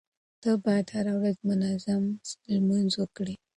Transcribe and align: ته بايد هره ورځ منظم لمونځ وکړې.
ته 0.41 0.49
بايد 0.63 0.87
هره 0.95 1.13
ورځ 1.19 1.37
منظم 1.49 2.03
لمونځ 2.51 2.91
وکړې. 2.97 3.35